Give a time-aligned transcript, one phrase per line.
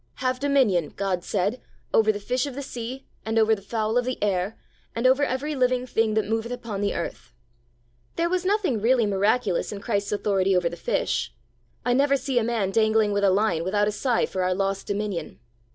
[0.15, 1.61] 'Have dominion,' God said,
[1.93, 4.57] 'over the fish of the sea, and over the fowl of the air,
[4.95, 7.35] and over every living thing that moveth upon the earth.'
[8.15, 11.35] There was nothing really miraculous in Christ's authority over the fish.
[11.85, 14.87] I never see a man dangling with a line without a sigh for our lost
[14.87, 15.39] dominion.